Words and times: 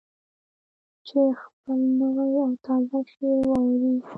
چې 1.07 1.21
خپل 1.41 1.79
نوی 1.99 2.31
او 2.45 2.51
تازه 2.65 2.99
شعر 3.11 3.39
واوروي. 3.49 3.95